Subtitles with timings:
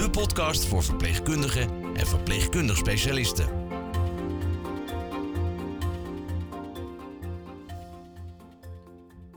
[0.00, 3.48] de podcast voor verpleegkundigen en verpleegkundig specialisten.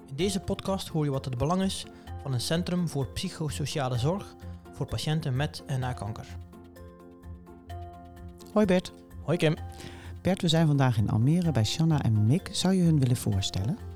[0.08, 1.86] In deze podcast hoor je wat het belang is
[2.22, 4.36] van een centrum voor psychosociale zorg
[4.72, 6.26] voor patiënten met en na kanker.
[8.54, 8.94] Hoi Bert.
[9.24, 9.56] Hoi Kim.
[10.22, 12.50] Bert, we zijn vandaag in Almere bij Shanna en Mick.
[12.52, 13.93] Zou je hun willen voorstellen?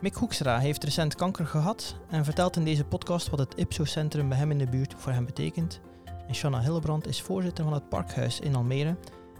[0.00, 4.38] Mick Hoekstra heeft recent kanker gehad en vertelt in deze podcast wat het IPSO-centrum bij
[4.38, 5.80] hem in de buurt voor hem betekent.
[6.26, 8.96] En Shanna Hillebrand is voorzitter van het Parkhuis in Almere,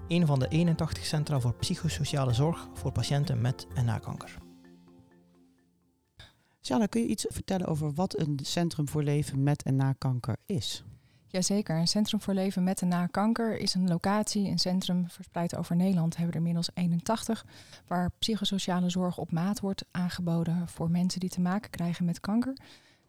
[0.08, 4.36] een van de 81 centra voor psychosociale zorg voor patiënten met en na kanker.
[6.62, 10.36] Shanna, kun je iets vertellen over wat een centrum voor leven met en na kanker
[10.46, 10.84] is?
[11.30, 15.56] Jazeker, een Centrum voor Leven met en na kanker is een locatie, een centrum verspreid
[15.56, 17.46] over Nederland, hebben we er inmiddels 81,
[17.86, 22.56] waar psychosociale zorg op maat wordt aangeboden voor mensen die te maken krijgen met kanker.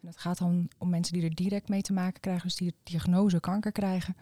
[0.02, 2.68] En het gaat dan om mensen die er direct mee te maken krijgen, dus die
[2.68, 4.16] de diagnose kanker krijgen,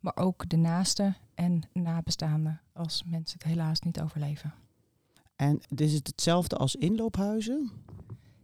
[0.00, 4.54] maar ook de naasten en nabestaanden als mensen het helaas niet overleven.
[5.36, 7.70] En is het hetzelfde als inloophuizen?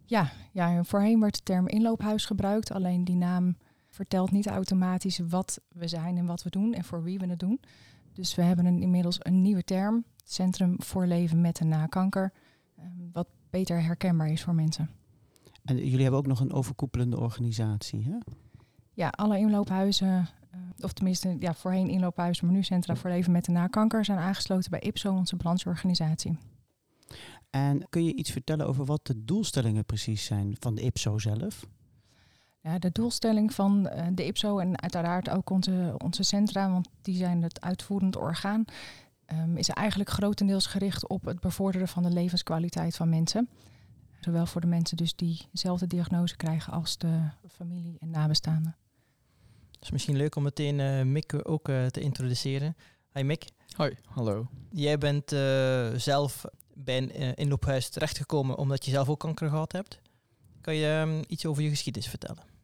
[0.05, 3.57] Ja, ja, voorheen werd de term inloophuis gebruikt, alleen die naam
[3.99, 7.39] vertelt niet automatisch wat we zijn en wat we doen en voor wie we het
[7.39, 7.61] doen.
[8.13, 12.33] Dus we hebben een, inmiddels een nieuwe term, Centrum voor Leven met en na kanker,
[12.77, 14.91] ehm, wat beter herkenbaar is voor mensen.
[15.65, 18.17] En jullie hebben ook nog een overkoepelende organisatie, hè?
[18.93, 23.47] Ja, alle inloophuizen, uh, of tenminste ja, voorheen inloophuizen, maar nu Centra voor Leven met
[23.47, 26.37] en na kanker, zijn aangesloten bij IPSO, onze brancheorganisatie.
[27.51, 31.67] En kun je iets vertellen over wat de doelstellingen precies zijn van de IPSO zelf?
[32.69, 37.17] Ja, de doelstelling van uh, de IPSO en uiteraard ook onze, onze centra, want die
[37.17, 38.65] zijn het uitvoerend orgaan,
[39.33, 43.49] um, is eigenlijk grotendeels gericht op het bevorderen van de levenskwaliteit van mensen.
[44.21, 48.77] Zowel voor de mensen dus die dezelfde diagnose krijgen als de familie en nabestaanden.
[49.73, 52.77] Het is misschien leuk om meteen uh, Mick ook uh, te introduceren.
[53.13, 53.45] Hi Mick.
[53.77, 54.49] Hoi, hallo.
[54.71, 60.01] Jij bent uh, zelf bij een inloophuis terechtgekomen omdat je zelf ook kanker gehad hebt.
[60.61, 62.57] Kan je um, iets over je geschiedenis vertellen?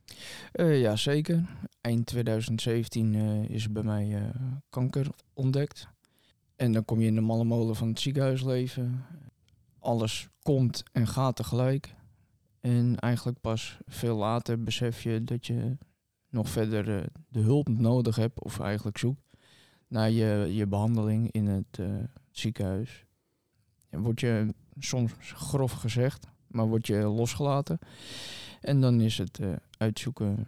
[0.52, 1.44] Uh, ja, zeker.
[1.80, 4.22] Eind 2017 uh, is bij mij uh,
[4.70, 5.88] kanker ontdekt.
[6.56, 9.04] En dan kom je in de malle molen van het ziekenhuisleven.
[9.78, 11.94] Alles komt en gaat tegelijk.
[12.60, 15.76] En eigenlijk pas veel later besef je dat je
[16.28, 19.22] nog verder de hulp nodig hebt, of eigenlijk zoekt,
[19.88, 21.80] naar je, je behandeling in het
[22.30, 23.06] ziekenhuis.
[23.90, 27.78] En word je soms grof gezegd, maar word je losgelaten.
[28.64, 30.46] En dan is het uh, uitzoeken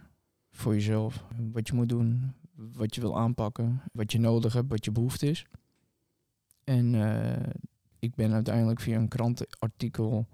[0.51, 4.85] voor jezelf wat je moet doen, wat je wil aanpakken, wat je nodig hebt, wat
[4.85, 5.45] je behoefte is.
[6.63, 7.35] En uh,
[7.99, 10.27] ik ben uiteindelijk via een krantenartikel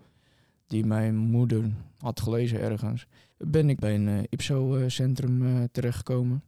[0.68, 3.08] die mijn moeder had gelezen ergens,
[3.38, 6.44] ben ik bij een uh, IPSO-centrum terechtgekomen.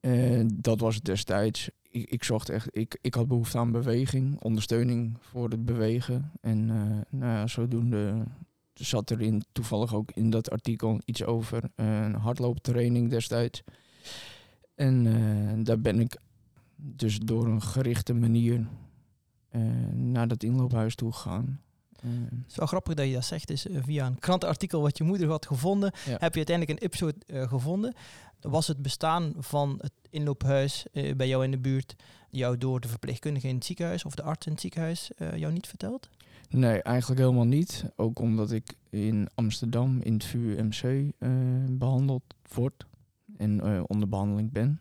[0.00, 1.70] En dat was destijds.
[1.88, 6.30] Ik, ik, zocht echt, ik, ik had behoefte aan beweging, ondersteuning voor het bewegen.
[6.40, 6.66] En
[7.10, 8.24] nou ja, zodoende
[8.74, 13.62] zat erin toevallig ook in dat artikel iets over een hardlooptraining destijds.
[14.74, 16.16] En uh, daar ben ik
[16.76, 18.66] dus door een gerichte manier
[19.50, 19.62] uh,
[19.92, 21.60] naar dat inloophuis toe gegaan.
[22.04, 23.50] Uh, het is wel grappig dat je dat zegt.
[23.50, 26.16] Is via een krantenartikel wat je moeder had gevonden, ja.
[26.18, 27.16] heb je uiteindelijk een episode
[27.48, 27.94] gevonden.
[28.40, 31.94] Was het bestaan van het inloophuis bij jou in de buurt
[32.30, 35.66] jou door de verpleegkundige in het ziekenhuis of de arts in het ziekenhuis jou niet
[35.66, 36.08] verteld?
[36.48, 37.84] Nee, eigenlijk helemaal niet.
[37.96, 41.30] Ook omdat ik in Amsterdam in het VUMC uh,
[41.70, 42.22] behandeld
[42.54, 42.86] word
[43.36, 44.80] en uh, onder behandeling ben.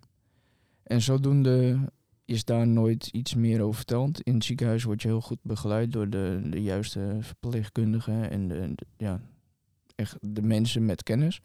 [0.84, 1.80] En zodoende
[2.26, 4.22] is daar nooit iets meer over verteld.
[4.22, 8.72] In het ziekenhuis word je heel goed begeleid door de, de juiste verpleegkundigen en de,
[8.76, 9.22] de, ja,
[9.96, 11.42] echt de mensen met kennis.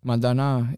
[0.00, 0.74] Maar daarna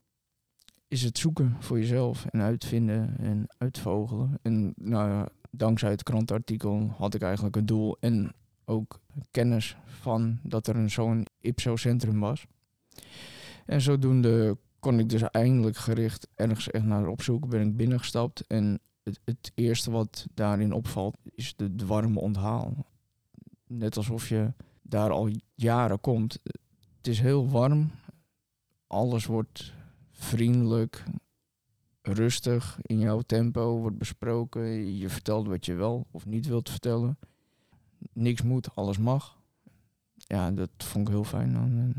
[0.88, 4.38] is het zoeken voor jezelf en uitvinden en uitvogelen.
[4.42, 8.32] En nou ja, dankzij het krantenartikel had ik eigenlijk een doel en
[8.70, 9.00] ook
[9.30, 12.46] kennis van dat er een zo'n IPSO-centrum was.
[13.66, 18.46] En zodoende kon ik dus eindelijk gericht ergens echt naar op zoek, ben ik binnengestapt.
[18.46, 22.86] En het, het eerste wat daarin opvalt is de, de warme onthaal.
[23.66, 24.52] Net alsof je
[24.82, 26.38] daar al jaren komt.
[26.96, 27.90] Het is heel warm.
[28.86, 29.72] Alles wordt
[30.10, 31.04] vriendelijk.
[32.02, 34.96] rustig in jouw tempo wordt besproken.
[34.96, 37.18] Je vertelt wat je wel of niet wilt vertellen.
[38.12, 39.38] Niks moet, alles mag.
[40.14, 41.52] Ja, dat vond ik heel fijn.
[41.52, 41.94] Dan.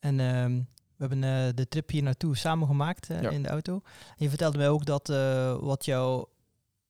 [0.00, 0.56] En, eh, ehm,
[0.96, 3.30] we hebben eh, de trip hier naartoe samen gemaakt eh, Ja.
[3.30, 3.80] in de auto.
[4.16, 5.08] Je vertelde mij ook dat
[5.60, 6.26] wat jou,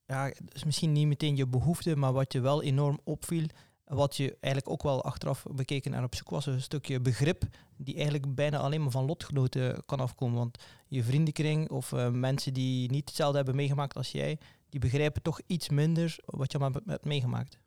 [0.06, 3.46] ja, is misschien niet meteen je behoefte, maar wat je wel enorm opviel,
[3.84, 7.42] wat je eigenlijk ook wel achteraf bekeken en op zoek was, een stukje begrip
[7.76, 10.36] die eigenlijk bijna alleen maar van lotgenoten kan afkomen.
[10.38, 14.38] Want je vriendenkring of mensen die niet hetzelfde hebben meegemaakt als jij,
[14.68, 17.58] die begrijpen toch iets minder wat je maar hebt meegemaakt.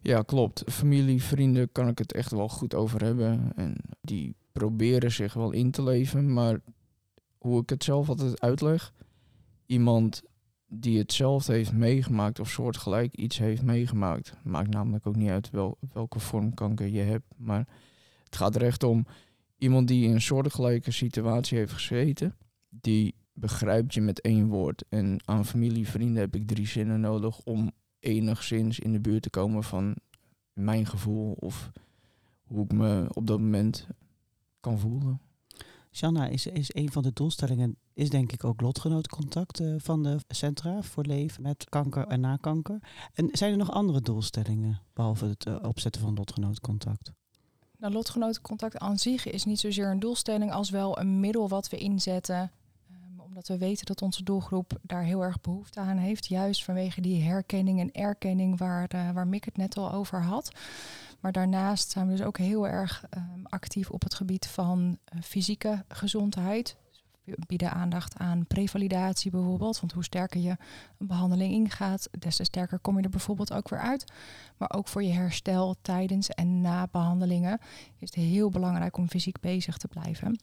[0.00, 0.62] Ja, klopt.
[0.66, 3.52] Familie, vrienden kan ik het echt wel goed over hebben.
[3.56, 6.32] En die proberen zich wel in te leven.
[6.32, 6.60] Maar
[7.38, 8.92] hoe ik het zelf altijd uitleg,
[9.66, 10.22] iemand
[10.68, 15.78] die hetzelfde heeft meegemaakt of soortgelijk iets heeft meegemaakt, maakt namelijk ook niet uit wel,
[15.92, 17.34] welke vorm kanker je hebt.
[17.36, 17.68] Maar
[18.24, 19.06] het gaat er echt om
[19.58, 22.36] iemand die in een soortgelijke situatie heeft gezeten,
[22.68, 24.84] die begrijpt je met één woord.
[24.88, 27.72] En aan familie, vrienden heb ik drie zinnen nodig om
[28.04, 29.96] enigszins in de buurt te komen van
[30.52, 31.70] mijn gevoel of
[32.44, 33.86] hoe ik me op dat moment
[34.60, 35.20] kan voelen.
[35.92, 40.18] Shanna, is, is een van de doelstellingen, is denk ik ook lotgenootcontact eh, van de
[40.28, 42.78] Centra voor leven met kanker en na kanker.
[43.12, 47.12] En zijn er nog andere doelstellingen, behalve het eh, opzetten van lotgenootcontact?
[47.78, 51.76] Nou, lotgenotencontact aan zich is niet zozeer een doelstelling als wel een middel wat we
[51.76, 52.52] inzetten.
[53.34, 56.26] Omdat we weten dat onze doelgroep daar heel erg behoefte aan heeft.
[56.26, 60.52] Juist vanwege die herkenning en erkenning waar, eh, waar Mick het net al over had.
[61.20, 65.20] Maar daarnaast zijn we dus ook heel erg ehm, actief op het gebied van eh,
[65.22, 66.76] fysieke gezondheid.
[67.24, 69.80] We bieden aandacht aan prevalidatie bijvoorbeeld.
[69.80, 70.56] Want hoe sterker je
[70.98, 74.12] een behandeling ingaat, des te sterker kom je er bijvoorbeeld ook weer uit.
[74.56, 77.58] Maar ook voor je herstel tijdens en na behandelingen
[77.98, 80.38] is het heel belangrijk om fysiek bezig te blijven.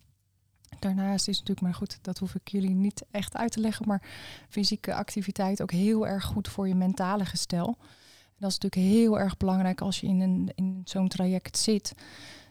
[0.79, 4.01] Daarnaast is natuurlijk, maar goed, dat hoef ik jullie niet echt uit te leggen, maar
[4.49, 7.67] fysieke activiteit ook heel erg goed voor je mentale gestel.
[7.67, 11.93] En dat is natuurlijk heel erg belangrijk als je in, een, in zo'n traject zit,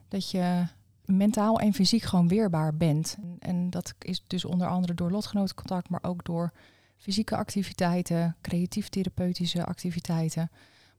[0.08, 0.66] dat je
[1.04, 3.16] mentaal en fysiek gewoon weerbaar bent.
[3.38, 6.52] En, dat is dus onder andere door lotgenotencontact, maar ook door
[6.96, 10.50] fysieke activiteiten, creatief-therapeutische activiteiten.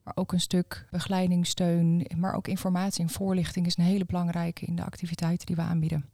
[0.04, 4.66] Maar ook een stuk begeleiding, steun, maar ook informatie en voorlichting is een hele belangrijke
[4.66, 6.06] in de activiteiten die we aanbieden.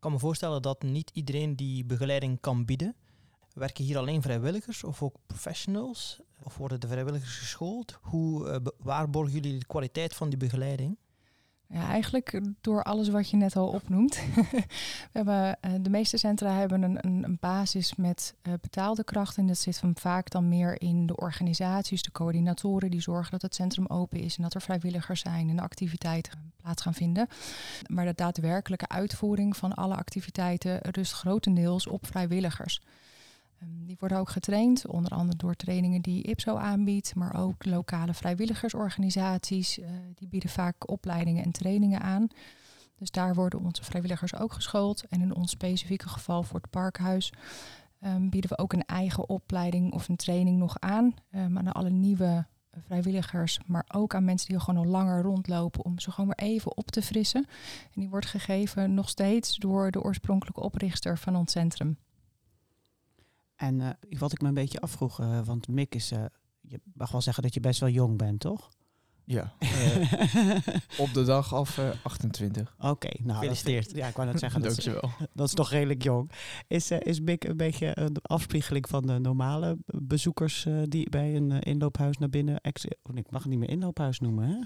[0.00, 2.94] Kan me voorstellen dat niet iedereen die begeleiding kan bieden.
[3.52, 6.20] Werken hier alleen vrijwilligers of ook professionals?
[6.42, 7.98] Of worden de vrijwilligers geschoold?
[8.00, 10.96] Hoe eh, waarborgen jullie de kwaliteit van die begeleiding?
[11.72, 14.14] Ja, eigenlijk door alles wat je net al opnoemt.
[14.52, 14.64] we
[15.12, 19.42] hebben, eh, de meeste centra hebben een, een, een basis met eh, betaalde krachten.
[19.42, 23.42] En dat zit hem vaak dan meer in de organisaties, de coördinatoren die zorgen dat
[23.42, 27.28] het centrum open is en dat er vrijwilligers zijn en activiteiten plaats gaan vinden.
[27.86, 32.80] Maar de daadwerkelijke uitvoering van alle activiteiten rust grotendeels op vrijwilligers.
[33.60, 38.14] Ehm, Die worden ook getraind, onder andere door trainingen die IPSO aanbiedt, maar ook lokale
[38.14, 39.78] vrijwilligersorganisaties.
[39.78, 42.28] eh, die bieden vaak opleidingen en trainingen aan.
[42.96, 45.04] Dus daar worden onze vrijwilligers ook geschoold.
[45.08, 47.32] En in ons specifieke geval voor het parkhuis
[48.00, 51.14] ehm, bieden we ook een eigen opleiding of een training nog aan.
[51.30, 52.46] ehm, aan alle nieuwe
[52.86, 56.76] vrijwilligers, maar ook aan mensen die gewoon al langer rondlopen om ze gewoon weer even
[56.76, 57.46] op te frissen.
[57.94, 61.98] En die wordt gegeven nog steeds door de oorspronkelijke oprichter van ons centrum.
[63.60, 66.24] En eh, wat ik me een beetje afvroeg, eh, want Mick is, eh,
[66.60, 68.68] je mag wel zeggen dat je best wel jong bent, toch?
[69.24, 70.58] Ja, eh,
[70.98, 72.74] op de dag af eh, 28.
[72.78, 73.90] Oké, nou, dat, Gefeliciteerd.
[73.96, 75.10] ja, ik wou net zeggen, dat is, Dankjewel.
[75.34, 76.30] dat is toch redelijk jong.
[76.68, 81.36] Is, eh, is Mick een beetje een afspiegeling van de normale bezoekers eh, die bij
[81.36, 82.60] een inloophuis naar binnen...
[82.60, 84.58] ex- oh, nee, ik mag het niet meer inloophuis noemen, hè?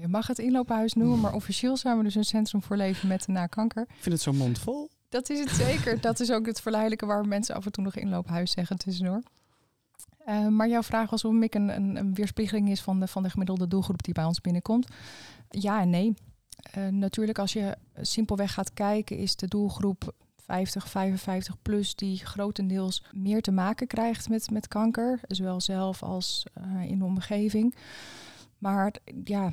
[0.00, 3.26] Je mag het inloophuis noemen, maar officieel zijn we dus een centrum voor leven met
[3.26, 3.82] en na kanker.
[3.82, 4.90] Ik vind het zo mondvol.
[5.08, 6.00] Dat is het zeker.
[6.08, 9.22] Dat is ook het verleidelijke waar mensen af en toe nog inloophuis zeggen tussendoor.
[10.24, 13.22] Eh, maar jouw vraag was of Mick een, een, een weerspiegeling is van de, van
[13.22, 14.88] de gemiddelde doelgroep die bij ons binnenkomt.
[15.50, 16.14] Ja en nee.
[16.72, 23.04] Eh, natuurlijk, als je simpelweg gaat kijken, is de doelgroep 50, 55 plus die grotendeels
[23.12, 25.20] meer te maken krijgt met, met kanker.
[25.26, 27.74] Zowel zelf als eh, in de omgeving.
[28.58, 29.52] Maar ja,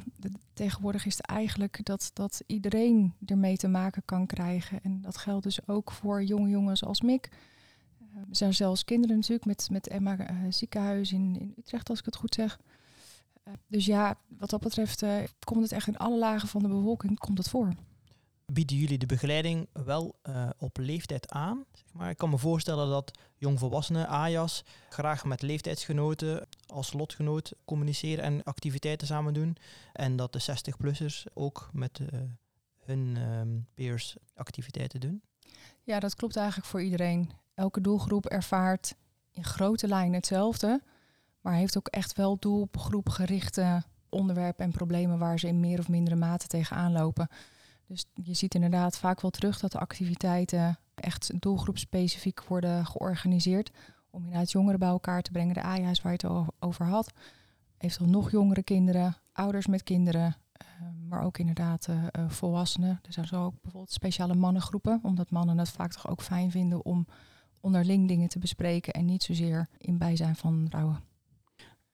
[0.54, 4.80] tegenwoordig is het eigenlijk dat, dat iedereen ermee te maken kan krijgen.
[4.84, 7.30] En dat geldt dus ook voor jonge jongens als Mick.
[8.00, 12.00] Eh, Er zijn zelfs kinderen natuurlijk met, met Emma eh, ziekenhuis in, in Utrecht, als
[12.00, 12.60] ik het goed zeg.
[13.44, 15.04] Eh, dus ja, wat dat betreft
[15.40, 17.74] komt het echt in alle lagen van de bevolking komt het voor.
[18.52, 21.66] Bieden jullie de begeleiding wel eh, op leeftijd aan?
[21.74, 22.10] Zeg maar.
[22.10, 29.08] Ik kan me voorstellen dat jongvolwassenen, AJAS, graag met leeftijdsgenoten als lotgenoot communiceren en activiteiten
[29.08, 29.58] samen doen.
[29.94, 32.20] En dat de 60-plussers ook met eh,
[32.78, 35.22] hun ehm, peers activiteiten doen.
[35.84, 37.32] Ja, dat klopt eigenlijk voor iedereen.
[37.54, 38.96] elke doelgroep ervaart
[39.32, 40.82] in grote lijnen hetzelfde,
[41.42, 46.16] maar heeft ook echt wel doelgroepgerichte onderwerpen en problemen waar ze in meer of mindere
[46.16, 47.30] mate tegenaan lopen.
[47.88, 53.72] Dus je ziet inderdaad vaak wel terug dat de activiteiten echt doelgroepspecifiek worden georganiseerd.
[54.10, 55.54] Om inderdaad jongeren bij elkaar te brengen.
[55.54, 57.12] De AJA's waar je het over had.
[57.78, 60.36] Eventueel nog jongere kinderen, ouders met kinderen.
[60.52, 60.68] Eh,
[61.10, 63.00] maar ook inderdaad uh, volwassenen.
[63.02, 65.00] Er zijn zo ook bijvoorbeeld speciale mannengroepen.
[65.04, 67.08] Omdat mannen het vaak toch ook fijn vinden om
[67.60, 68.94] onderling dingen te bespreken.
[68.94, 71.15] En niet zozeer in bijzijn van vrouwen.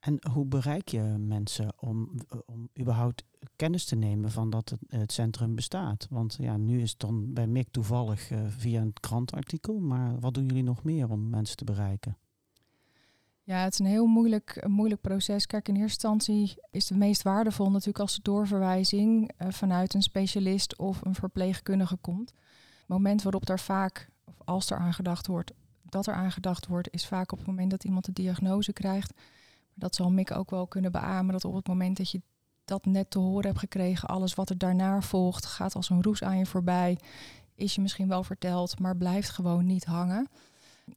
[0.02, 2.10] En hoe bereik je mensen om,
[2.46, 3.24] om überhaupt
[3.56, 6.06] kennis te nemen van dat het, het centrum bestaat?
[6.10, 10.34] Want ja, nu is het dan bij MIC toevallig uh, via een krantartikel, maar wat
[10.34, 12.16] doen jullie nog meer om mensen te bereiken?
[13.42, 15.46] Ja, het is een heel moeilijk, moeilijk proces.
[15.46, 20.02] Kijk, in eerste instantie is het meest waardevol natuurlijk als de doorverwijzing uh, vanuit een
[20.02, 22.32] specialist of een verpleegkundige komt.
[22.78, 26.66] Het moment waarop er vaak, of als er aan gedacht wordt, dat er aan gedacht
[26.66, 29.12] wordt, is vaak op het moment dat iemand de diagnose krijgt
[29.74, 31.32] dat zal Mick ook wel kunnen beamen.
[31.32, 32.22] Dat op het moment dat je
[32.64, 36.22] dat net te horen hebt gekregen, alles wat er daarna volgt, gaat als een roes
[36.22, 36.98] aan je voorbij.
[37.54, 40.28] Is je misschien wel verteld, maar blijft gewoon niet hangen.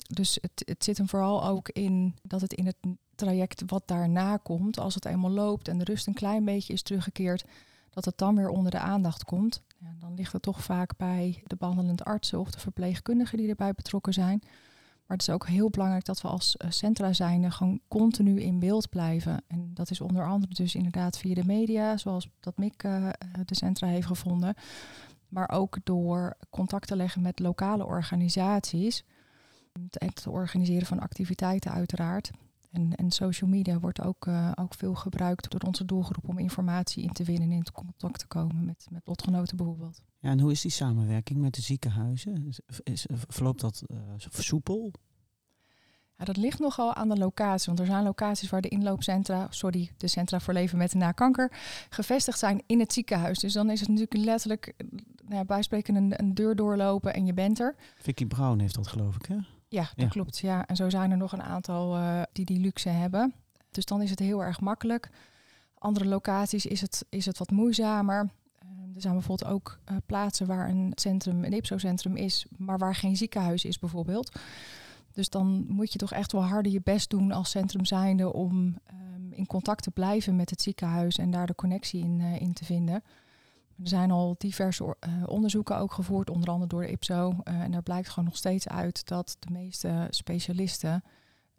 [0.08, 2.75] Dus het, het zit hem vooral ook in dat het in het
[3.15, 6.82] traject wat daarna komt, als het eenmaal loopt en de rust een klein beetje is
[6.82, 7.46] teruggekeerd,
[7.89, 9.62] dat het dan weer onder de aandacht komt.
[9.77, 13.74] Ja, dan ligt het toch vaak bij de behandelend artsen of de verpleegkundigen die erbij
[13.74, 14.41] betrokken zijn.
[15.07, 18.59] Maar het is ook heel belangrijk dat we als uh, centra zijnde gewoon continu in
[18.59, 19.43] beeld blijven.
[19.47, 23.09] En dat is onder andere dus inderdaad via de media, zoals dat Mick uh,
[23.45, 24.55] de centra heeft gevonden.
[25.27, 29.03] Maar ook door contact te leggen met lokale organisaties.
[30.13, 32.31] Te organiseren van activiteiten uiteraard.
[32.75, 37.03] En, en social media wordt ook, uh, ook veel gebruikt door onze doelgroep om informatie
[37.03, 40.01] in te winnen en in contact te komen met, met lotgenoten bijvoorbeeld.
[40.20, 42.50] Ja, en hoe is die samenwerking met de ziekenhuizen?
[42.84, 43.98] Is, verloopt dat uh,
[44.29, 44.91] soepel?
[46.17, 47.65] Ja, dat ligt nogal aan de locatie.
[47.65, 51.12] Want er zijn locaties waar de inloopcentra, sorry, de centra voor leven met en na
[51.12, 51.51] kanker,
[51.89, 53.39] gevestigd zijn in het ziekenhuis.
[53.39, 54.74] Dus dan is het natuurlijk letterlijk
[55.24, 57.75] nou ja, bijspreken een, een deur doorlopen en je bent er.
[57.98, 59.38] Vicky Brown heeft dat geloof ik, hè?
[59.67, 60.38] Ja, dat klopt.
[60.38, 60.67] Ja.
[60.67, 63.34] En zo zijn er nog een aantal uh, die die luxe hebben.
[63.72, 65.10] Dus dan is het heel erg makkelijk.
[65.77, 68.29] Andere locaties is het, is het wat moeizamer.
[68.63, 72.95] Uh, er zijn bijvoorbeeld ook uh, plaatsen waar een centrum, een IPSO-centrum is, maar waar
[72.95, 74.39] geen ziekenhuis is bijvoorbeeld.
[75.12, 78.77] Dus dan moet je toch echt wel harder je best doen als centrum zijnde om
[78.91, 82.65] um, in contact te blijven met het ziekenhuis en daar de connectie in, in te
[82.65, 83.03] vinden.
[83.79, 87.29] Er zijn al diverse uh, onderzoeken ook gevoerd, onder andere door de IPSO.
[87.29, 91.03] Uh, en daar blijkt gewoon nog steeds uit dat de meeste specialisten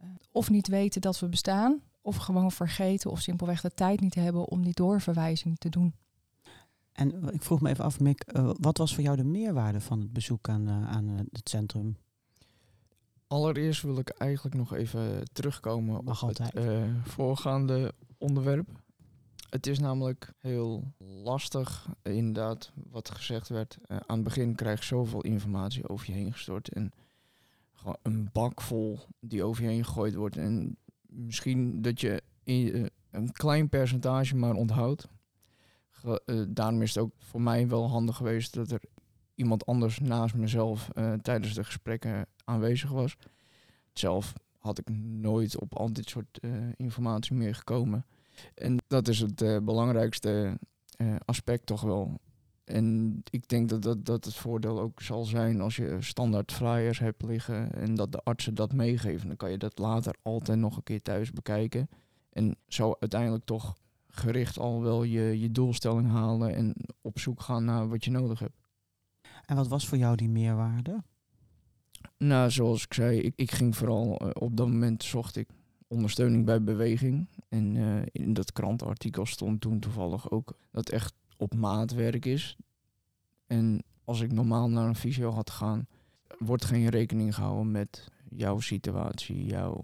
[0.00, 4.14] uh, of niet weten dat we bestaan, of gewoon vergeten of simpelweg de tijd niet
[4.14, 5.94] hebben om die doorverwijzing te doen.
[6.92, 8.24] En ik vroeg me even af, Mick,
[8.60, 11.96] wat was voor jou de meerwaarde van het bezoek aan, aan het centrum?
[13.26, 16.52] Allereerst wil ik eigenlijk nog even terugkomen Mag op altijd.
[16.52, 18.68] het voorgaande onderwerp.
[19.56, 23.78] Het is namelijk heel lastig, inderdaad, wat gezegd werd.
[23.86, 26.68] Uh, aan het begin krijg je zoveel informatie over je heen gestort.
[26.68, 26.92] En
[27.72, 30.36] gewoon een bak vol die over je heen gegooid wordt.
[30.36, 35.08] En misschien dat je in, uh, een klein percentage maar onthoudt.
[35.90, 38.82] Ge uh, daarom is het ook voor mij wel handig geweest dat er
[39.34, 40.88] iemand anders naast mezelf
[41.22, 43.16] tijdens de gesprekken aanwezig was.
[43.92, 46.40] Zelf had ik nooit op al dit soort
[46.76, 48.06] informatie meer gekomen.
[48.54, 50.58] En dat is het uh, belangrijkste
[50.96, 52.20] uh, aspect toch wel.
[52.64, 56.98] En ik denk dat, dat dat het voordeel ook zal zijn als je standaard flyers
[56.98, 59.28] hebt liggen en dat de artsen dat meegeven.
[59.28, 61.88] Dan kan je dat later altijd nog een keer thuis bekijken.
[62.30, 63.74] En zo uiteindelijk toch
[64.08, 68.38] gericht al wel je, je doelstelling halen en op zoek gaan naar wat je nodig
[68.38, 68.66] hebt.
[69.44, 71.02] En wat was voor jou die meerwaarde?
[72.18, 75.48] Nou, zoals ik zei, ik, ik ging vooral uh, op dat moment zocht ik
[75.86, 77.28] ondersteuning bij beweging.
[77.48, 82.56] En uh, in dat krantenartikel stond toen toevallig ook dat echt op maat werk is.
[83.46, 85.86] En als ik normaal naar een fysio had gaan,
[86.38, 89.82] wordt geen rekening gehouden met jouw situatie, jouw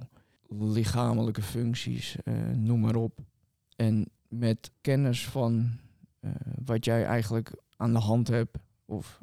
[0.49, 3.19] lichamelijke functies, uh, noem maar op.
[3.77, 5.71] En met kennis van
[6.21, 6.31] uh,
[6.65, 9.21] wat jij eigenlijk aan de hand hebt, of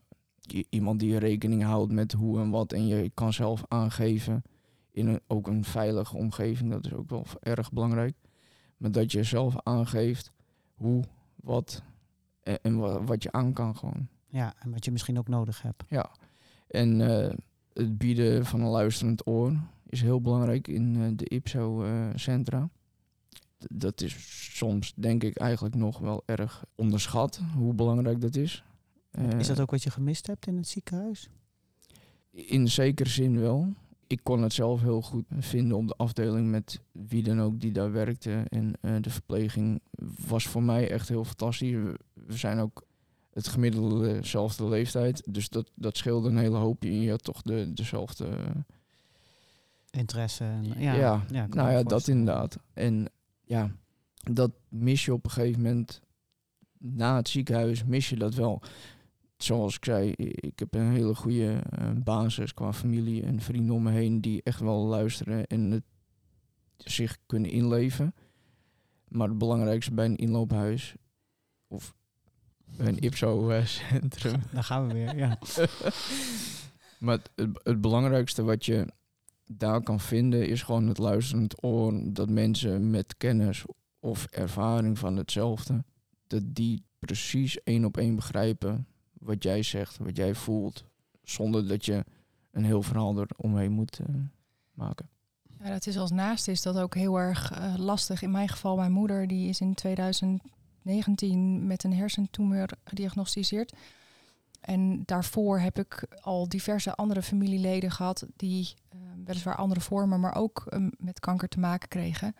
[0.70, 4.44] iemand die rekening houdt met hoe en wat, en je kan zelf aangeven
[4.92, 8.16] in een, ook een veilige omgeving, dat is ook wel erg belangrijk.
[8.78, 10.32] Maar dat je zelf aangeeft
[10.76, 11.04] hoe,
[11.36, 11.84] wat
[12.44, 14.08] en, en wat je aan kan gewoon.
[14.28, 15.84] Ja, en wat je misschien ook nodig hebt.
[15.88, 16.12] Ja,
[16.68, 17.30] en uh,
[17.74, 22.70] het bieden van een luisterend oor is heel belangrijk in uh, de IPSO-centra.
[23.58, 24.16] Dat is
[24.58, 28.64] soms, denk ik, eigenlijk nog wel erg onderschat, hoe belangrijk dat is.
[29.38, 31.30] is dat ook wat je gemist hebt in het ziekenhuis?
[32.32, 33.74] In zekere zin wel.
[34.10, 37.72] Ik kon het zelf heel goed vinden op de afdeling met wie dan ook die
[37.72, 38.46] daar werkte.
[38.50, 39.82] En eh, de verpleging
[40.28, 41.72] was voor mij echt heel fantastisch.
[41.72, 41.98] We,
[42.28, 42.84] zijn ook
[43.34, 45.24] het gemiddelde dezelfde leeftijd.
[45.26, 46.84] Dus dat, dat scheelde een hele hoop.
[46.84, 48.28] Je had toch de, dezelfde...
[49.90, 50.44] Interesse.
[50.44, 52.58] En, ja, ja, ja, nou ja, dat inderdaad.
[52.74, 53.08] En
[53.44, 53.72] ja,
[54.14, 56.02] dat mis je op een gegeven moment
[56.78, 58.62] na het ziekenhuis, mis je dat wel.
[59.44, 63.84] Zoals ik zei, ik heb een hele goede eh, basis qua familie en vrienden om
[63.84, 65.84] me heen die echt wel luisteren en het
[66.78, 68.14] zich kunnen inleven.
[69.08, 70.96] Maar het belangrijkste bij een inloophuis
[71.68, 71.94] of
[72.78, 75.40] een IPSO-centrum Daar gaan we weer, ja.
[77.00, 78.88] maar het, het, het belangrijkste wat je
[79.46, 82.14] daar kan vinden is gewoon het luisterend oor.
[82.14, 83.64] Dat mensen met kennis
[84.00, 85.84] of ervaring van hetzelfde,
[86.28, 88.88] dat die precies één op één begrijpen
[89.20, 90.84] wat jij zegt, wat jij voelt.
[91.24, 92.06] Zonder dat je
[92.52, 94.06] een heel verhaal eromheen moet eh,
[94.74, 95.10] maken.
[95.64, 98.22] Ja, dat is als naast is dat ook heel erg eh, lastig.
[98.22, 103.74] In mijn geval, mijn moeder die is in 2019 met een hersentumor gediagnosticeerd.
[104.60, 110.36] En daarvoor heb ik al diverse andere familieleden gehad die eh, weliswaar andere vormen, maar
[110.36, 112.36] ook met kanker te maken kregen.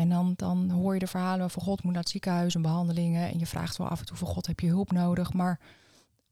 [0.00, 3.30] En dan, dan hoor je de verhalen van God moet naar het ziekenhuis en behandelingen.
[3.30, 5.32] En je vraagt wel af en toe van God heb je hulp nodig.
[5.32, 5.60] Maar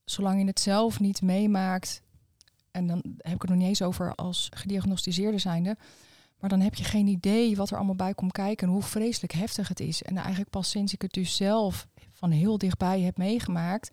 [0.04, 2.02] zolang je het zelf niet meemaakt,
[2.70, 5.76] en dan heb ik het nog niet eens over als gediagnosticeerde zijnde.
[6.38, 9.32] Maar dan heb je geen idee wat er allemaal bij komt kijken en hoe vreselijk
[9.32, 10.02] heftig het is.
[10.02, 13.90] En eigenlijk pas sinds ik het dus zelf van heel dichtbij heb meegemaakt,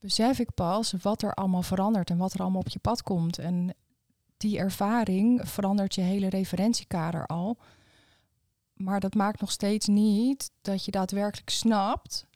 [0.00, 3.38] besef ik pas wat er allemaal verandert en wat er allemaal op je pad komt.
[3.38, 3.74] En
[4.36, 7.58] die ervaring verandert je hele referentiekader al.
[8.76, 12.26] Maar dat maakt nog steeds niet dat je daadwerkelijk snapt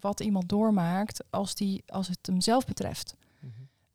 [0.00, 3.14] wat iemand doormaakt als, die, als het hem zelf betreft.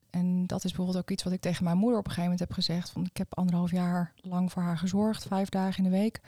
[0.10, 2.50] En dat is bijvoorbeeld ook iets wat ik tegen mijn moeder op een gegeven moment
[2.50, 2.90] heb gezegd.
[2.90, 6.22] Van, ik heb anderhalf jaar lang voor haar gezorgd, vijf dagen in de week.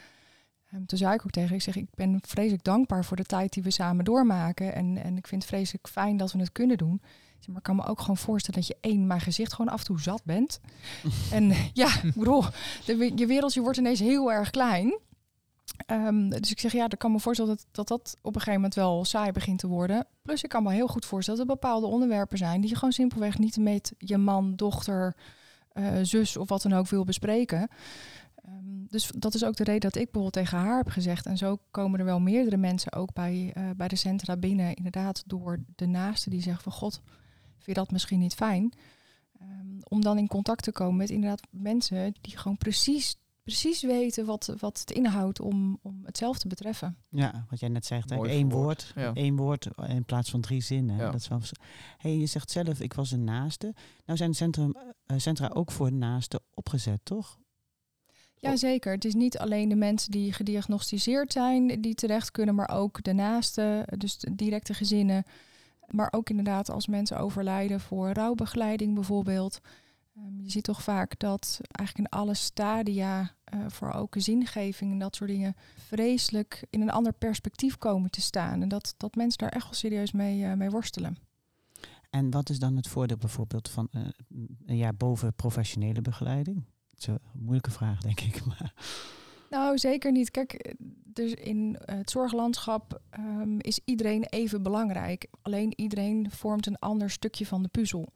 [0.69, 3.23] En toen zei ik ook tegen haar, ik zeg, ik ben vreselijk dankbaar voor de
[3.23, 4.73] tijd die we samen doormaken.
[4.73, 7.01] En, en ik vind het vreselijk fijn dat we het kunnen doen.
[7.47, 9.85] Maar ik kan me ook gewoon voorstellen dat je één, mijn gezicht gewoon af en
[9.85, 10.59] toe zat bent.
[11.31, 12.43] en ja, ik bedoel,
[12.85, 14.99] de, je wereldje wordt ineens heel erg klein.
[15.85, 18.75] Ehm, dus ik zeg, ja, dan kan me voorstellen dat, dat op een gegeven moment
[18.75, 20.07] wel saai begint te worden.
[20.21, 22.91] Plus ik kan me heel goed voorstellen dat er bepaalde onderwerpen zijn die je gewoon
[22.91, 25.15] simpelweg niet met je man, dochter,
[25.73, 27.67] eh, zus of wat dan ook wil bespreken.
[28.35, 31.25] Ehm, dus dat is ook de reden dat ik bijvoorbeeld tegen haar heb gezegd.
[31.25, 34.73] En zo komen er wel meerdere mensen ook bij, eh, bij de centra binnen.
[34.73, 37.01] Inderdaad, door de naaste die zeggen van God,
[37.53, 38.73] vind je dat misschien niet fijn?
[39.39, 44.25] Ehm, om dan in contact te komen met inderdaad mensen die gewoon precies, precies weten
[44.25, 46.97] wat, wat het inhoudt om, om het zelf te betreffen.
[47.09, 49.13] Ja, wat jij net zegt, hè, één woord, ja.
[49.13, 50.97] één woord in plaats van drie zinnen.
[50.97, 51.11] Ja.
[51.11, 51.41] Dat is wel
[51.97, 53.73] hey, je zegt zelf, ik was een naaste.
[54.05, 54.75] Nou zijn centrum,
[55.05, 57.41] eh, centra ook voor naasten opgezet, toch?
[58.39, 58.91] Ja, zeker.
[58.91, 63.13] Het is niet alleen de mensen die gediagnosticeerd zijn die terecht kunnen, maar ook de
[63.13, 65.23] naasten, dus de directe gezinnen.
[65.87, 69.59] Maar ook inderdaad als mensen overlijden voor rouwbegeleiding bijvoorbeeld.
[70.15, 74.99] Ehm, je ziet toch vaak dat eigenlijk in alle stadia eh, voor ook zingeving en
[74.99, 78.61] dat soort dingen vreselijk in een ander perspectief komen te staan.
[78.61, 81.17] En dat, dat mensen daar echt wel serieus mee, eh, mee worstelen.
[82.09, 84.01] En wat is dan het voordeel bijvoorbeeld van eh,
[84.65, 86.63] een jaar boven professionele begeleiding?
[86.89, 88.41] Dat is een moeilijke vraag, denk ik.
[88.45, 88.73] Maar
[89.49, 90.31] Nou, zeker niet.
[90.31, 90.73] Kijk, eh,
[91.03, 95.27] dus in het zorglandschap ehm, is iedereen even belangrijk.
[95.41, 98.11] Alleen iedereen vormt een ander stukje van de puzzel.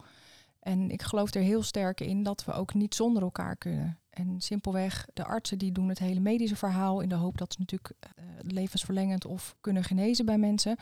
[0.68, 4.00] En ik geloof er heel sterk in dat we ook niet zonder elkaar kunnen.
[4.10, 7.60] En simpelweg, de artsen die doen het hele medische verhaal in de hoop dat ze
[7.60, 10.78] natuurlijk eh, levensverlengend of kunnen genezen bij mensen.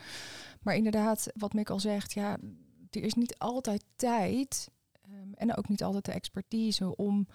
[0.62, 2.38] Maar inderdaad, wat Mick al zegt, ja,
[2.90, 4.72] er is niet altijd tijd
[5.02, 7.28] ehm, en ook niet altijd de expertise om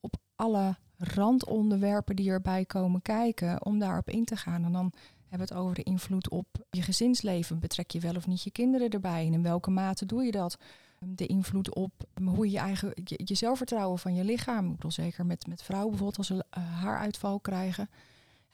[0.00, 4.64] op alle randonderwerpen die erbij komen kijken, om daarop in te gaan.
[4.64, 4.92] En dan
[5.28, 7.58] hebben we het over de invloed op je gezinsleven.
[7.58, 9.26] Betrek je wel of niet je kinderen erbij?
[9.26, 10.58] En in welke mate doe je dat?
[11.04, 11.92] De invloed op
[12.24, 14.66] hoe je je eigen je, zelfvertrouwen van je lichaam.
[14.66, 17.88] Ik bedoel, zeker met, met vrouwen bijvoorbeeld, als ze eh, haaruitval krijgen.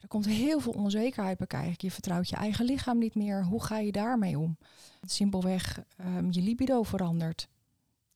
[0.00, 1.74] Er komt heel veel onzekerheid bij kijken.
[1.76, 3.44] Je vertrouwt je eigen lichaam niet meer.
[3.44, 4.56] Hoe ga je daarmee om?
[5.02, 7.48] Simpelweg ehm, je libido verandert.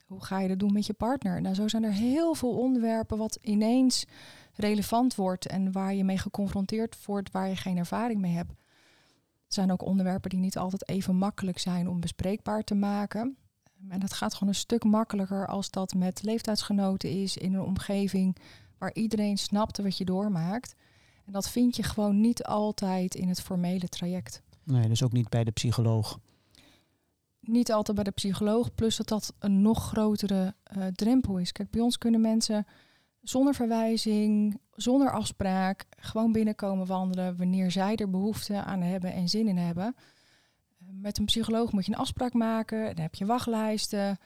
[0.07, 1.41] Hoe ga je dat doen met je partner?
[1.41, 4.07] Nou, zo zijn er heel veel onderwerpen wat ineens
[4.55, 8.51] relevant wordt en waar je mee geconfronteerd wordt, waar je geen ervaring mee hebt.
[8.51, 13.37] Er zijn ook onderwerpen die niet altijd even makkelijk zijn om bespreekbaar te maken.
[13.89, 18.37] En dat gaat gewoon een stuk makkelijker als dat met leeftijdsgenoten is in een omgeving
[18.79, 20.75] waar iedereen snapt wat je doormaakt.
[21.27, 24.43] En dat vind je gewoon niet altijd in het formele traject.
[24.65, 26.19] nee, dus ook niet bij de psycholoog.
[27.41, 31.53] niet altijd bij de psycholoog, plus dat dat een nog grotere uh, drempel is.
[31.53, 32.67] Kijk, bij ons kunnen mensen
[33.23, 39.49] zonder verwijzing, zonder afspraak, gewoon binnenkomen wandelen wanneer zij er behoefte aan hebben en zin
[39.49, 39.95] in hebben.
[41.03, 44.19] Met een psycholoog moet je een afspraak maken, dan heb je wachtlijsten.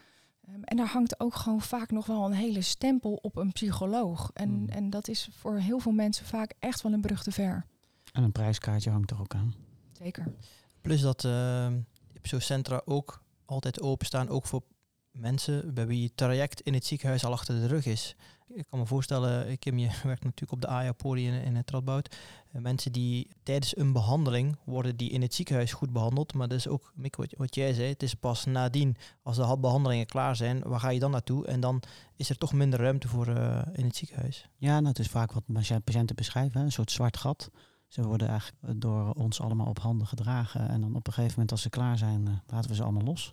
[0.49, 4.31] Um, en daar hangt ook gewoon vaak nog wel een hele stempel op een psycholoog.
[4.35, 4.69] En, Mm.
[4.69, 7.67] en dat is voor heel veel mensen vaak echt wel een brug te ver.
[8.13, 9.55] En een prijskaartje hangt er ook aan.
[9.93, 10.35] Zeker.
[10.81, 11.69] Plus dat uh,
[12.13, 14.63] Ipso-centra ook altijd openstaan, ook voor
[15.11, 18.17] mensen bij wie het traject in het ziekenhuis al achter de rug is.
[18.49, 22.17] Ik kan me voorstellen, Kim, je werkt natuurlijk op de AIA-poli in, in het Radboud.
[22.53, 26.35] Uh, mensen die tijdens een behandeling worden die in het ziekenhuis goed behandeld.
[26.35, 30.07] Maar dat is ook, wat, wat jij zei, het is pas nadien, als de behandelingen
[30.07, 31.47] klaar zijn, waar ga je dan naartoe?
[31.47, 31.83] En dan
[32.17, 34.49] is er toch minder ruimte voor uh, in het ziekenhuis.
[34.57, 35.45] Ja, nou, het is vaak wat
[35.85, 37.51] patiënten beschrijven, een soort zwart gat.
[37.89, 40.69] Ze worden eigenlijk door ons allemaal op handen gedragen.
[40.69, 43.33] En dan op een gegeven moment als ze klaar zijn, laten we ze allemaal los.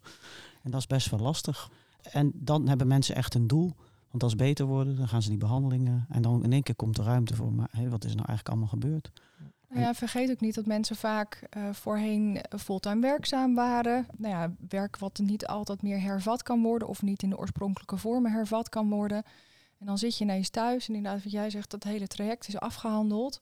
[0.63, 1.69] En dat is best wel lastig.
[2.02, 3.76] En dan hebben mensen echt een doel.
[4.13, 6.06] Want als ze beter worden, dan gaan ze die behandelingen.
[6.10, 7.54] En dan in één keer komt er ruimte voor.
[7.54, 9.12] Maar hey, wat is er nou eigenlijk allemaal gebeurd?
[9.69, 14.08] Nou ja, vergeet ook niet dat mensen vaak uh, voorheen fulltime werkzaam waren.
[14.17, 17.97] Nou ja, werk wat niet altijd meer hervat kan worden of niet in de oorspronkelijke
[17.97, 19.23] vormen hervat kan worden.
[19.78, 22.60] En dan zit je ineens thuis en inderdaad wat jij zegt, dat hele traject is
[22.60, 23.39] afgehandeld.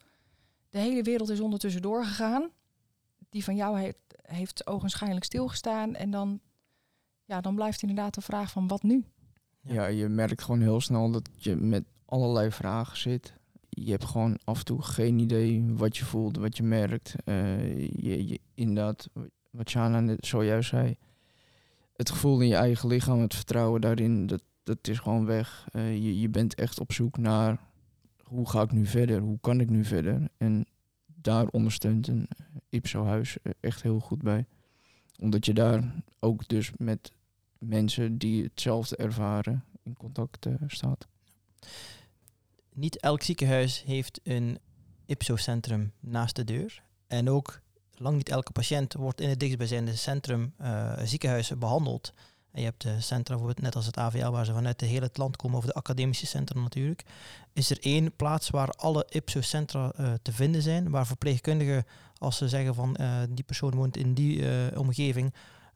[0.70, 2.50] De hele wereld is ondertussen doorgegaan.
[3.30, 5.96] Die van jou heeft, heeft ogenschijnlijk stilgestaan.
[5.96, 6.40] En dan,
[7.26, 9.06] ja, dan blijft inderdaad de vraag van wat nu?
[9.62, 9.86] Ja.
[9.86, 13.34] je merkt gewoon heel snel dat je met allerlei vragen zit.
[13.70, 17.16] Je hebt gewoon af en toe geen idee wat je voelt, wat je merkt.
[17.26, 19.10] Uh, je, je, inderdaad,
[19.50, 20.96] wat Shana net zojuist zei.
[21.96, 25.68] Het gevoel in je eigen lichaam, het vertrouwen daarin, dat, dat is gewoon weg.
[25.72, 27.60] Uh, je, je bent echt op zoek naar
[28.24, 29.20] hoe ga ik nu verder?
[29.20, 30.30] Hoe kan ik nu verder?
[30.38, 30.66] En
[31.06, 32.28] daar ondersteunt een
[32.70, 34.46] Ipso-huis echt heel goed bij.
[35.20, 37.12] Omdat je daar ook dus met
[37.62, 41.08] mensen die hetzelfde ervaren in contact uh, staat.
[42.74, 44.60] Niet elk ziekenhuis heeft een
[45.06, 46.84] Ipso-centrum naast de deur.
[47.08, 47.62] En ook
[47.96, 52.14] lang niet elke patiënt wordt in het dichtstbijzijnde centrum uh, ziekenhuis behandeld.
[52.52, 55.06] En je hebt de centra, bijvoorbeeld net als het AVL, waar ze vanuit de hele
[55.06, 57.04] het land komen, of de academische centra natuurlijk.
[57.54, 61.86] Is er één plaats waar alle Ipso-centra te vinden zijn, waar verpleegkundigen,
[62.18, 62.98] als ze zeggen van
[63.30, 64.44] die persoon woont in die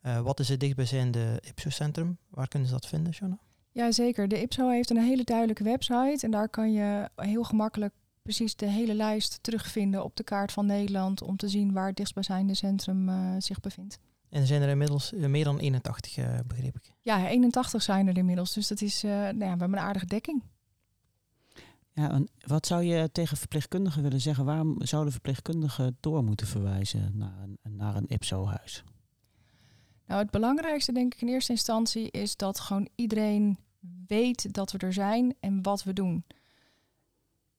[0.06, 2.18] uh, omgeving, wat is het dichtstbijzijnde Ipso-centrum?
[2.30, 3.40] Waar kunnen ze dat vinden, Shona?
[3.72, 4.28] Ja, zeker.
[4.28, 8.70] De Ipso heeft een hele duidelijke website en daar kan je heel gemakkelijk precies de
[8.70, 13.10] hele lijst terugvinden op de kaart van Nederland om te zien waar het dichtstbijzijnde centrum
[13.42, 14.00] zich bevindt.
[14.36, 16.92] En er zijn er inmiddels uh, meer dan 81, uh, begreep ik.
[17.02, 18.54] Ja, 81 zijn er inmiddels.
[18.54, 20.44] Dus dat is, uh, nou ja, we hebben een aardige dekking.
[21.92, 24.46] Ja, en wat zou je tegen verpleegkundigen willen zeggen?
[24.46, 28.84] Waarom zouden verpleegkundigen door moeten verwijzen naar een, naar een IPSO-huis?
[30.06, 33.58] Nou, het belangrijkste denk ik in eerste instantie is dat gewoon iedereen
[34.08, 36.26] weet dat we er zijn en wat we doen.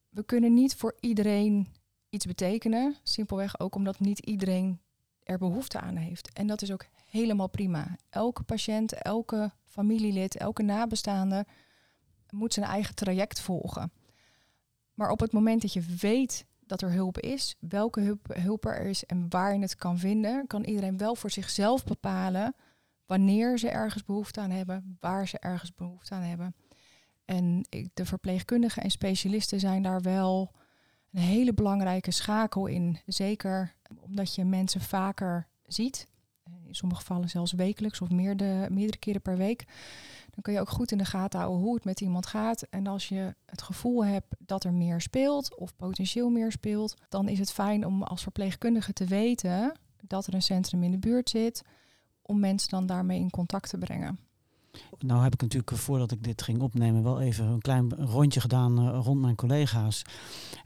[0.08, 1.68] We kunnen niet voor iedereen
[2.08, 2.96] iets betekenen.
[3.02, 4.80] Simpelweg ook omdat niet iedereen
[5.22, 6.32] er behoefte aan heeft.
[6.32, 7.96] En dat is ook helemaal prima.
[8.10, 11.46] Elke patiënt, elke familielid, elke nabestaande
[12.30, 13.92] moet zijn eigen traject volgen.
[14.94, 19.04] Maar op het moment dat je weet dat er hulp is, welke hulp, er is
[19.04, 22.54] en waar je het kan vinden, kan iedereen wel voor zichzelf bepalen
[23.06, 26.54] wanneer ze ergens behoefte aan hebben, waar ze ergens behoefte aan hebben.
[27.24, 30.54] En de verpleegkundigen en specialisten zijn daar wel
[31.12, 32.98] een hele belangrijke schakel in.
[33.06, 36.08] Zeker omdat je mensen vaker ziet.
[36.66, 39.64] In sommige gevallen zelfs wekelijks of meerdere, meerdere keren per week.
[40.30, 42.62] Dan kun je ook goed in de gaten houden hoe het met iemand gaat.
[42.62, 47.28] En als je het gevoel hebt dat er meer speelt of potentieel meer speelt, dan
[47.28, 51.30] is het fijn om als verpleegkundige te weten dat er een centrum in de buurt
[51.30, 51.62] zit.
[52.22, 54.25] Om mensen dan daarmee in contact te brengen.
[54.98, 58.80] Nou heb ik natuurlijk voordat ik dit ging opnemen wel even een klein rondje gedaan
[58.80, 60.02] uh, rond mijn collega's.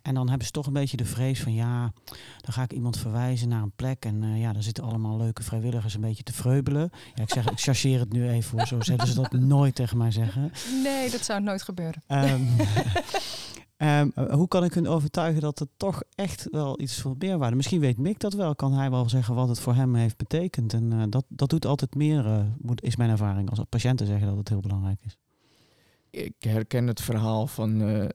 [0.02, 1.92] En dan hebben ze toch een beetje de vrees van ja,
[2.40, 4.04] dan ga ik iemand verwijzen naar een plek.
[4.04, 6.90] En uh, ja, daar zitten allemaal leuke vrijwilligers een beetje te vreubelen.
[7.14, 9.96] Ja, ik zeg, ik chargeer het nu even voor, zo zullen ze dat nooit tegen
[9.96, 10.52] mij zeggen.
[10.82, 12.02] Nee, dat zou nooit gebeuren.
[12.08, 12.48] Um,
[13.82, 17.56] Um, hoe kan ik hun overtuigen dat het toch echt wel iets voor meerwaarde...
[17.56, 20.72] Misschien weet Mick dat wel, kan hij wel zeggen wat het voor hem heeft betekend.
[20.72, 24.26] En uh, dat, dat doet altijd meer, uh, moet, is mijn ervaring, als patiënten zeggen
[24.26, 25.16] dat het heel belangrijk is.
[26.10, 28.08] Ik herken het verhaal van uh,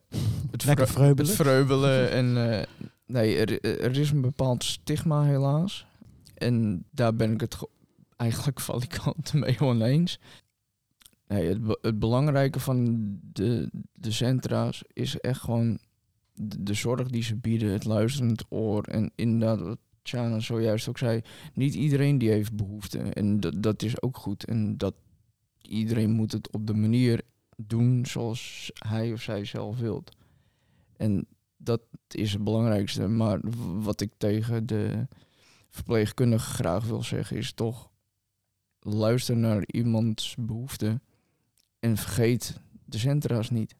[0.50, 1.26] het, vreubelen.
[1.26, 2.10] het vreubelen.
[2.10, 2.66] en
[3.06, 5.86] nee, er, er is een bepaald stigma helaas.
[6.34, 7.56] En daar ben ik het
[8.16, 10.18] eigenlijk valikant mee oneens.
[11.28, 15.78] Nee, het, be het, belangrijke van de, centra's is echt gewoon
[16.34, 21.20] de, zorg die ze bieden, het luisterend oor en inderdaad wat Tjana zojuist ook zei,
[21.54, 22.98] niet iedereen die heeft behoefte.
[22.98, 24.44] En dat, dat is ook goed.
[24.44, 24.94] En dat
[25.62, 27.22] iedereen moet het op de manier
[27.56, 30.16] doen zoals hij of zij zelf wilt.
[30.96, 33.08] En dat is het belangrijkste.
[33.08, 33.40] Maar
[33.82, 35.06] wat ik tegen de
[35.70, 37.90] verpleegkundige graag wil zeggen, is toch
[38.80, 41.02] luister naar iemands behoeften
[41.86, 43.74] en vergeet de centra's niet.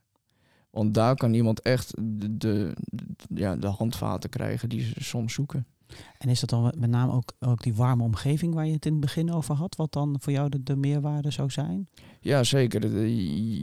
[0.70, 2.76] Want daar kan iemand echt de, de,
[3.34, 5.66] ja, de handvaten krijgen die ze soms zoeken.
[6.18, 8.92] En is dat dan met name ook, ook die warme omgeving waar je het in
[8.92, 11.88] het begin over had, wat dan voor jou de, de meerwaarde zou zijn?
[12.20, 13.06] Ja, zeker.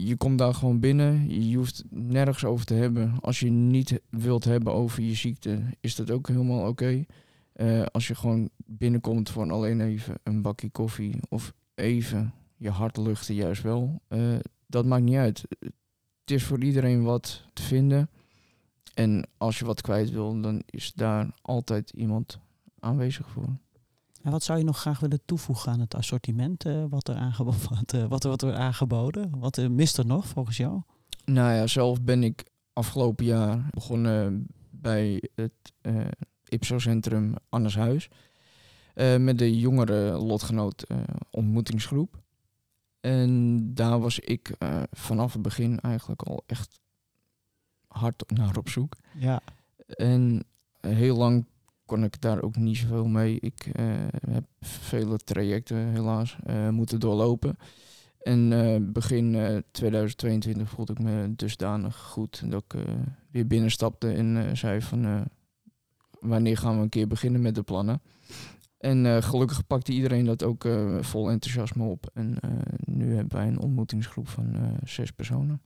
[0.06, 1.40] Je komt daar gewoon binnen.
[1.48, 3.14] Je hoeft nergens over te hebben.
[3.20, 7.04] Als je niet wilt hebben over je ziekte, is dat ook helemaal oké.
[7.52, 12.32] Eh, als je gewoon binnenkomt voor alleen even een bakje koffie of even
[12.64, 14.00] je hart luchten, juist wel.
[14.08, 15.44] Uh, dat maakt niet uit.
[16.20, 18.10] Het is voor iedereen wat te vinden.
[18.94, 22.38] En als je wat kwijt wil, dan is daar altijd iemand
[22.78, 23.56] aanwezig voor.
[24.22, 27.60] En wat zou je nog graag willen toevoegen aan het assortiment uh, wat, er aangeboden,
[27.78, 29.38] wat, uh, wat, er, wat er aangeboden?
[29.38, 30.80] Wat uh, mist er nog volgens jou?
[31.24, 35.72] Nou ja, zelf ben ik afgelopen jaar begonnen bij het
[36.44, 38.08] IPSO-centrum Annershuis.
[39.18, 40.86] met de jongere lotgenoot
[41.30, 42.23] ontmoetingsgroep.
[43.04, 44.56] En daar was ik
[44.90, 46.80] vanaf het begin eigenlijk al echt
[47.86, 48.96] hard naar op zoek.
[49.18, 49.40] Ja.
[49.86, 50.44] En
[50.80, 51.46] heel lang
[51.84, 53.40] kon ik daar ook niet zoveel mee.
[53.40, 53.84] Ik uh,
[54.30, 57.56] heb vele trajecten helaas uh, moeten doorlopen.
[58.20, 62.80] En uh, begin 2022 voelde ik me dusdanig goed dat ik
[63.30, 65.28] weer binnenstapte en zei van
[66.20, 68.00] wanneer gaan we een keer beginnen met de plannen.
[68.84, 70.68] En gelukkig pakte iedereen dat ook
[71.00, 72.10] vol enthousiasme op.
[72.14, 72.36] En
[72.84, 75.60] nu hebben wij een ontmoetingsgroep van zes personen.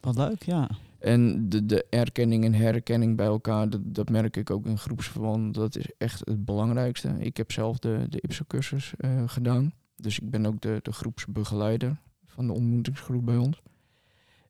[0.00, 0.70] Wat leuk, ja.
[0.98, 5.54] En de, de erkenning en herkenning bij elkaar, dat, dat merk ik ook in groepsverband.
[5.54, 7.14] Dat is echt het belangrijkste.
[7.18, 8.94] Ik heb zelf de, de IPSO-cursus
[9.26, 9.72] gedaan.
[9.96, 13.62] Dus ik ben ook de, de groepsbegeleider van de ontmoetingsgroep bij ons.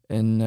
[0.06, 0.40] En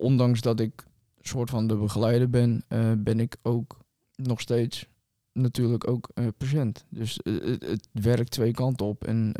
[0.00, 0.84] ondanks dat ik
[1.20, 2.64] soort van de begeleider ben,
[2.98, 3.78] ben ik ook
[4.16, 4.88] nog steeds
[5.36, 6.84] natuurlijk ook patiënt.
[6.88, 9.04] Dus het, het, werkt twee kanten op.
[9.04, 9.32] En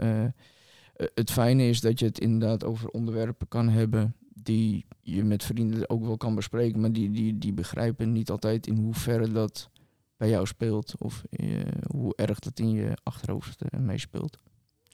[1.14, 5.90] het fijne is dat je het inderdaad over onderwerpen kan hebben die je met vrienden
[5.90, 9.70] ook wel kan bespreken, maar die, die, die begrijpen niet altijd in hoeverre dat
[10.16, 14.38] bij jou speelt of uh, hoe erg dat in je achterhoofd uh, meespeelt.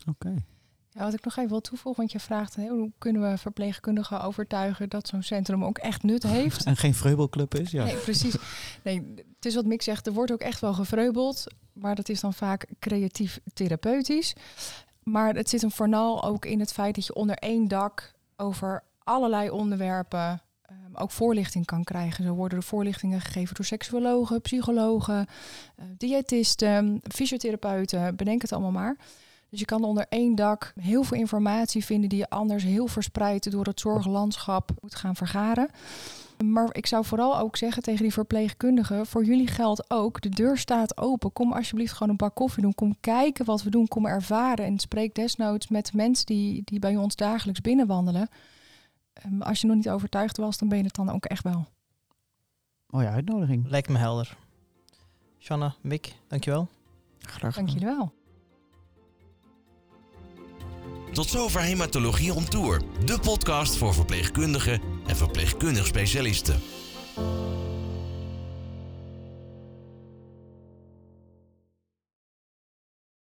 [0.09, 0.35] Oké.
[0.95, 4.89] Ja, wat ik nog even wil toevoegen, want je vraagt hoe kunnen we verpleegkundigen overtuigen
[4.89, 6.65] dat zo'n centrum ook echt nut heeft.
[6.67, 7.85] en geen vreubelclub is, ja.
[7.85, 8.37] Nee, precies.
[8.83, 12.21] Nee, het is wat Mick zegt, er wordt ook echt wel gevreubeld, maar dat is
[12.21, 14.35] dan vaak creatief therapeutisch.
[15.03, 18.83] Maar het zit hem vooral ook in het feit dat je onder één dak over
[18.99, 22.25] allerlei onderwerpen um, ook voorlichting kan krijgen.
[22.25, 25.27] Zo worden er voorlichtingen gegeven door seksuologen, psychologen,
[25.79, 28.97] uh, diëtisten, fysiotherapeuten, bedenk het allemaal maar.
[29.53, 33.51] Dus je kan onder één dak heel veel informatie vinden die je anders heel verspreid
[33.51, 35.71] door het zorglandschap moet gaan vergaren.
[36.45, 40.59] Maar ik zou vooral ook zeggen tegen die verpleegkundigen, voor jullie geldt ook, de deur
[40.59, 41.33] staat open.
[41.33, 42.75] Kom alsjeblieft gewoon een bak koffie doen.
[42.75, 43.89] Kom kijken wat we doen.
[43.89, 44.65] Kom ervaren.
[44.65, 48.29] En spreek desnoods met mensen die, die bij ons dagelijks binnenwandelen.
[49.27, 51.67] Um, als je nog niet overtuigd was, dan ben je het dan ook echt wel.
[52.87, 53.69] Mooie uitnodiging.
[53.69, 54.37] Lijkt me helder.
[55.39, 56.69] Shanna, Mick, dankjewel.
[57.19, 58.13] Graag Dank jullie wel.
[61.13, 66.61] Tot zover Hematologie on Tour, de podcast voor verpleegkundigen en verpleegkundig specialisten.